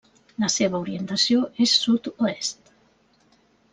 La 0.43 0.47
seva 0.53 0.79
orientació 0.85 1.43
és 1.67 1.75
sud-oest. 1.85 2.75